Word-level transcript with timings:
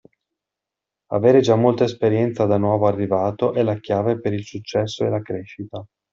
Avere 1.11 1.41
già 1.41 1.53
molta 1.55 1.83
esperienza 1.83 2.47
da 2.47 2.57
nuovo 2.57 2.87
arrivato 2.87 3.53
è 3.53 3.61
la 3.61 3.75
chiave 3.75 4.19
per 4.19 4.33
il 4.33 4.43
successo 4.43 5.05
e 5.05 5.09
la 5.09 5.21
crescita. 5.21 5.85